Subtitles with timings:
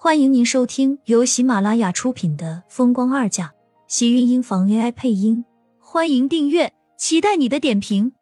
[0.00, 3.48] 欢迎您收听由喜马拉雅出品的《风光二嫁》，
[3.88, 5.44] 喜运音房 AI 配音。
[5.80, 8.12] 欢迎订阅，期待你的点评。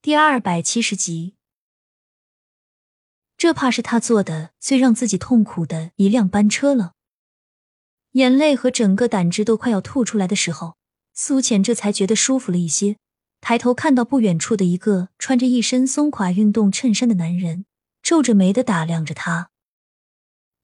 [0.00, 1.34] 第二百七十集，
[3.36, 6.92] 这怕是他坐的最让自己痛苦的一辆班车了。
[8.12, 10.76] 眼泪和整个胆汁都快要吐出来的时候，
[11.12, 12.96] 苏浅这才觉得舒服了一些。
[13.40, 17.64] 抬头看到不远处的一个穿着一身松垮运动衬衫的男人，
[18.02, 19.50] 皱着眉的打量着他。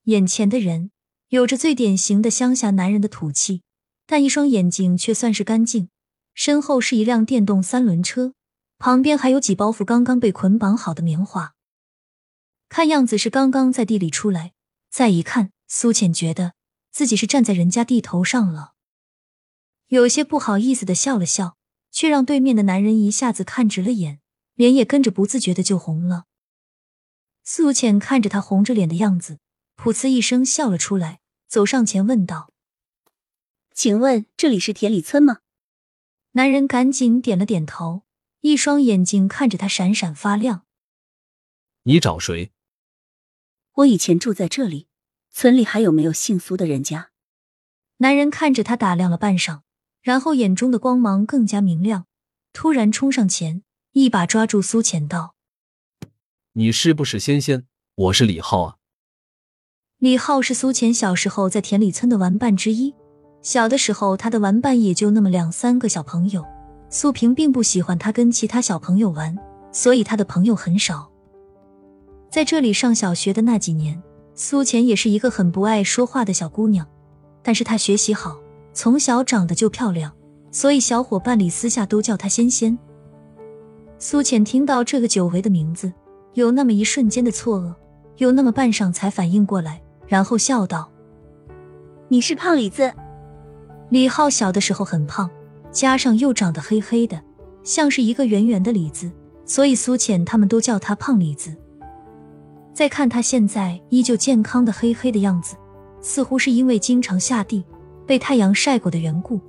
[0.04, 0.90] 眼前的人
[1.28, 3.62] 有着最典型的乡下男人的土气，
[4.06, 5.88] 但一双眼睛却算是干净。
[6.34, 8.34] 身后是一辆电动三轮车，
[8.78, 11.54] 旁边还有几包袱刚刚被捆绑好的棉花，
[12.68, 14.52] 看样子是刚刚在地里出来。
[14.90, 16.52] 再一看，苏浅觉得
[16.92, 18.74] 自己是站在人家地头上了，
[19.88, 21.56] 有些不好意思的笑了笑。
[21.96, 24.20] 却让对面的男人一下子看直了眼，
[24.52, 26.26] 脸也跟着不自觉的就红了。
[27.42, 29.38] 苏浅看着他红着脸的样子，
[29.78, 32.52] 噗呲一声笑了出来，走上前问道
[33.72, 35.38] ：“请问这里是田里村吗？”
[36.32, 38.02] 男人赶紧点了点头，
[38.42, 40.66] 一双眼睛看着他闪闪发亮。
[41.84, 42.52] “你找谁
[43.76, 44.88] ？”“我以前住在这里，
[45.30, 47.12] 村里还有没有姓苏的人家？”
[48.04, 49.62] 男人看着他打量了半晌。
[50.06, 52.04] 然后眼中的光芒更加明亮，
[52.52, 55.34] 突然冲上前，一把抓住苏浅道
[56.54, 57.66] ：“你是不是仙仙？
[57.96, 58.76] 我是李浩啊。”
[59.98, 62.94] 李浩是苏浅小时候在田里村的玩伴之一。
[63.42, 66.46] 小的时候，他的玩伴也就那么两三个小朋友。
[66.88, 69.36] 苏萍并不喜欢他跟其他小朋友玩，
[69.72, 71.10] 所以他的朋友很少。
[72.30, 74.00] 在这里上小学的那几年，
[74.36, 76.86] 苏浅也是一个很不爱说话的小姑娘，
[77.42, 78.38] 但是她学习好。
[78.76, 80.12] 从小长得就漂亮，
[80.52, 82.78] 所以小伙伴里私下都叫她仙仙。
[83.98, 85.90] 苏浅听到这个久违的名字，
[86.34, 87.74] 有那么一瞬间的错愕，
[88.18, 90.90] 有那么半晌才反应过来，然后笑道
[92.08, 92.92] ：“你是胖李子。”
[93.88, 95.30] 李浩小的时候很胖，
[95.72, 97.18] 加上又长得黑黑的，
[97.62, 99.10] 像是一个圆圆的李子，
[99.46, 101.56] 所以苏浅他们都叫他胖李子。
[102.74, 105.56] 再看他现在依旧健康的黑黑的样子，
[106.02, 107.64] 似乎是因为经常下地。
[108.06, 109.40] 被太阳晒过的缘故，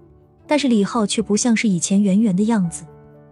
[0.47, 2.84] 但是李浩却不像是以前圆圆的样子，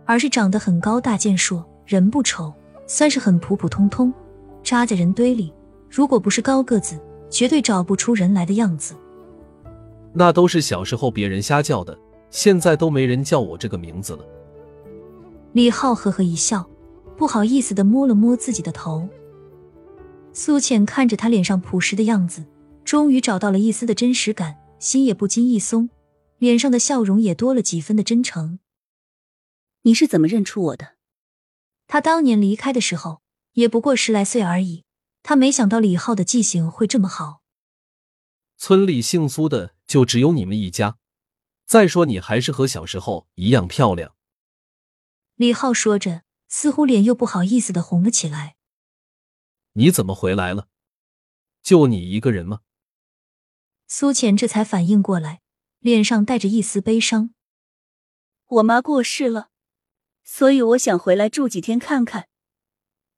[0.06, 2.54] 而是长得很高大健硕，人不丑，
[2.86, 4.14] 算是很普普通通，
[4.64, 5.52] 扎在人堆里，
[5.90, 7.00] 如果不是高个子，
[7.30, 8.94] 绝对找不出人来的样子。
[10.14, 11.98] 那都是小时候别人瞎叫的，
[12.30, 14.20] 现在都没人叫我这个名字了。
[15.54, 16.66] 李浩呵呵一笑，
[17.18, 19.08] 不好意思的摸了摸自己的头。
[20.34, 22.46] 苏浅看着他脸上朴实的样子，
[22.84, 24.56] 终于找到了一丝的真实感。
[24.80, 25.90] 心也不禁一松，
[26.38, 28.60] 脸上的笑容也多了几分的真诚。
[29.84, 30.96] 你是怎么认出我的？
[31.88, 33.22] 他当年离开的时候
[33.54, 34.84] 也不过十来岁而已，
[35.22, 37.42] 他没想到李浩的记性会这么好。
[38.58, 40.98] 村里姓苏的就只有你们一家，
[41.66, 44.16] 再说你还是和小时候一样漂亮。
[45.36, 48.56] 李浩说着，似乎脸又不好意思的红了起来。
[49.74, 50.70] 你怎么回来了？
[51.62, 52.62] 就你一个人吗？
[53.88, 55.42] 苏浅这才反应过来，
[55.80, 57.32] 脸上带着一丝悲伤。
[58.48, 59.50] 我妈过世了，
[60.24, 62.28] 所以我想回来住几天看看。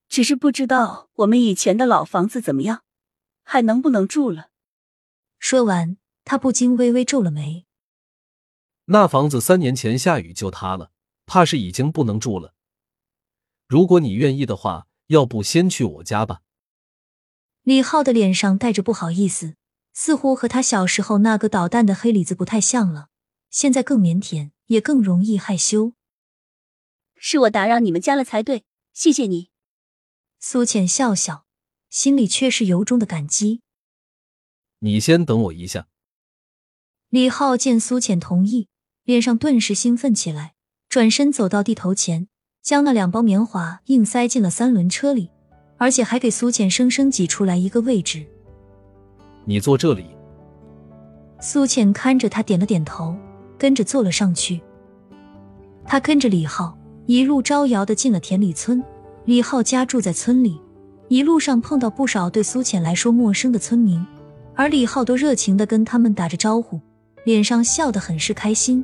[0.08, 2.84] 只是不知道我们以前的老房子怎么样，
[3.44, 4.52] 还能不能住了？
[5.38, 7.66] 说完，他不禁微微皱了眉。
[8.86, 10.92] 那房子三年前下雨就塌了，
[11.26, 12.54] 怕是已经不能住了。
[13.68, 16.42] 如果你愿意的话，要不先去我家吧。
[17.64, 19.57] 李浩的脸上带着不好意思。
[20.00, 23.08] 似乎和他小时候那个捣蛋的黑李子不太像了，
[23.50, 25.94] 现在更腼腆，也更容易害羞。
[27.16, 28.64] 是我打扰你们家了才对，
[28.94, 29.50] 谢谢你。
[30.40, 31.48] 苏浅笑笑，
[31.90, 33.62] 心里却是由衷的感激。
[34.82, 35.88] 你先等我一下。
[37.10, 38.68] 李浩见苏浅同意，
[39.04, 40.54] 脸上顿时兴奋起来，
[40.88, 42.28] 转身走到地头前，
[42.62, 45.32] 将那两包棉花硬塞进了三轮车里，
[45.80, 48.28] 而且还给苏浅生生挤出来一个位置。
[49.48, 50.06] 你坐这里。
[51.40, 53.16] 苏浅看着他，点了点头，
[53.58, 54.60] 跟着坐了上去。
[55.86, 58.84] 他跟着李浩一路招摇的进了田里村。
[59.24, 60.60] 李浩家住在村里，
[61.08, 64.06] 一路上碰到不少对苏浅来说陌生的村民，
[64.54, 66.80] 而李浩都热情的跟他们打着招呼，
[67.24, 68.84] 脸上笑得很是开心。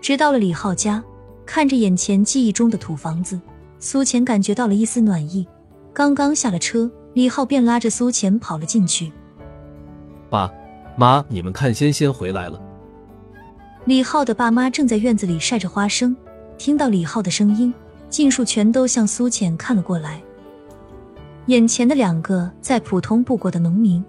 [0.00, 1.02] 直到了李浩家，
[1.44, 3.40] 看着眼前记忆中的土房子，
[3.80, 5.46] 苏浅感觉到了一丝暖意。
[5.92, 9.12] 刚刚下了车，李浩便拉着苏浅跑了进去。
[10.32, 10.50] 爸
[10.96, 12.58] 妈，你们看，仙仙回来了。
[13.84, 16.16] 李浩的爸妈正在院子里晒着花生，
[16.56, 17.70] 听到李浩的声音，
[18.08, 20.22] 尽数全都向苏浅看了过来。
[21.48, 24.02] 眼前的两个再普通不过的农民，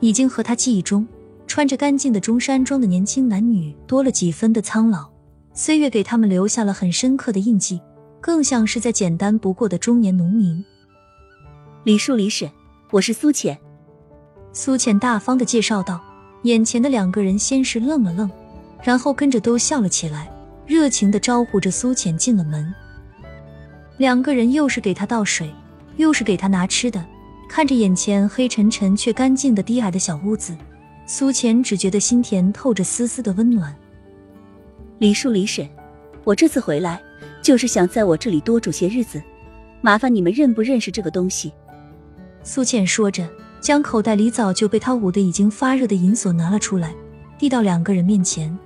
[0.00, 1.08] 已经和他记忆中
[1.46, 5.08] 穿着干净的中山装的年轻男女多了几分的苍老。
[5.54, 7.80] 岁月给他们留下了很深刻的印记，
[8.20, 10.62] 更像是再简单不过的中年农民。
[11.84, 12.50] 李树、李婶，
[12.90, 13.58] 我是苏浅。
[14.52, 16.00] 苏浅大方的介绍道。
[16.44, 18.30] 眼前的两个人先是愣了愣，
[18.82, 20.32] 然后跟着都笑了起来，
[20.66, 22.72] 热情的招呼着苏浅进了门。
[23.98, 25.52] 两个人又是给他倒水，
[25.98, 27.04] 又是给他拿吃的，
[27.46, 30.56] 看着眼前黑沉沉却干净的低矮的小屋子，
[31.04, 33.76] 苏浅只觉得心田透着丝丝的温暖。
[34.98, 35.68] 李叔、李婶，
[36.24, 36.98] 我这次回来
[37.42, 39.22] 就是想在我这里多住些日子，
[39.82, 41.52] 麻烦你们认不认识这个东西？
[42.42, 43.28] 苏浅说着，
[43.60, 46.94] 将口袋里早就被他捂得已经发热的银锁拿了出来，
[47.38, 48.58] 递到两个人面前。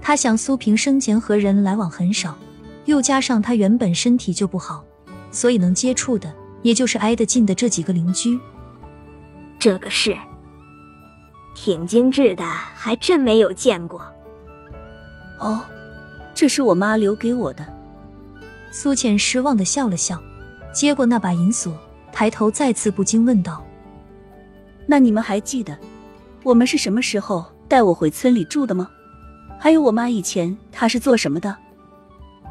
[0.00, 2.36] 他想苏萍生前和人来往很少。
[2.84, 4.82] 又加上他原本身体就不好，
[5.30, 8.40] 所以能接触的也就是挨得近的这几个邻居。
[9.58, 10.16] 这个是
[11.54, 14.00] 挺精致的，还真没有见过。
[15.38, 15.62] 哦，
[16.32, 17.66] 这是我妈留给我的。
[18.70, 20.18] 苏浅失望的笑了笑，
[20.72, 21.76] 接过那把银锁，
[22.10, 23.62] 抬头再次不禁问道
[24.90, 25.76] ：“那你们还记得
[26.42, 28.88] 我们是什么时候带我回村里住的吗？
[29.60, 31.54] 还有我妈以前她是做什么的？”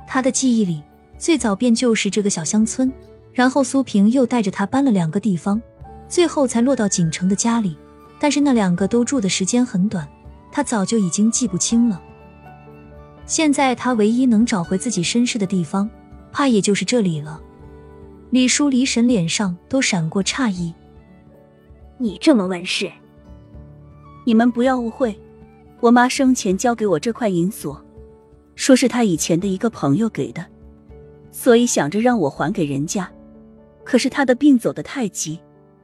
[0.08, 0.84] 她的记忆里，
[1.18, 2.94] 最早便就是这个小乡村，
[3.34, 5.60] 然后苏平又带着她搬了两个地方，
[6.08, 7.76] 最后才落到锦城的家里。
[8.20, 10.08] 但是那两个都住的时间很短，
[10.52, 12.00] 她早就已经记不清了。
[13.26, 15.90] 现在她唯一能找回自己身世的地方，
[16.32, 17.42] 怕也就是这里了。
[18.30, 20.74] 李叔、李婶脸上都闪过诧异
[22.00, 22.92] ：“你这么问事？
[24.26, 25.18] 你们不要误会，
[25.80, 27.84] 我妈生前交给我这块银锁。”
[28.56, 30.46] 说是她以前的一个朋友给的，
[31.32, 33.12] 所以想着让我还给人家。
[33.84, 35.40] 可是她的病走得太急，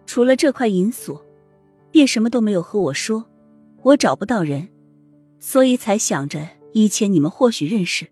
[0.06, 1.24] 除了这块银锁，
[1.92, 3.25] 便什么都没有和我说。
[3.83, 4.69] 我找不到人，
[5.39, 8.07] 所以才想着以前你们或许认识。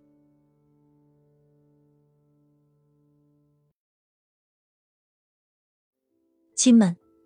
[6.56, 6.95] 亲们，